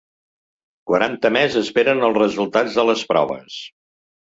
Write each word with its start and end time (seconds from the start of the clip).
Quaranta 0.91 1.31
més 1.35 1.59
esperen 1.61 2.03
els 2.09 2.19
resultats 2.23 2.81
de 2.81 2.89
les 2.91 3.07
proves. 3.13 3.63